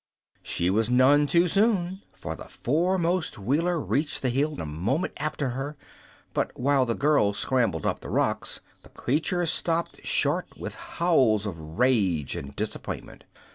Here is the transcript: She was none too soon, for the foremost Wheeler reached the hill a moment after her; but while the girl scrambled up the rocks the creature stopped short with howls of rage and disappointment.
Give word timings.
She 0.41 0.71
was 0.71 0.89
none 0.89 1.27
too 1.27 1.47
soon, 1.47 2.01
for 2.11 2.35
the 2.35 2.45
foremost 2.49 3.37
Wheeler 3.37 3.79
reached 3.79 4.23
the 4.23 4.29
hill 4.31 4.59
a 4.59 4.65
moment 4.65 5.13
after 5.17 5.49
her; 5.49 5.77
but 6.33 6.59
while 6.59 6.87
the 6.87 6.95
girl 6.95 7.33
scrambled 7.33 7.85
up 7.85 7.99
the 7.99 8.09
rocks 8.09 8.61
the 8.81 8.89
creature 8.89 9.45
stopped 9.45 10.03
short 10.03 10.57
with 10.57 10.73
howls 10.73 11.45
of 11.45 11.59
rage 11.77 12.35
and 12.35 12.55
disappointment. 12.55 13.25